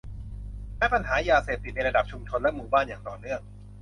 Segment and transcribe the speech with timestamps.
[0.77, 3.41] และปัญหายาเสพติดในระดับชุมชนและหมู่บ้านอย่างต่อเนื่อง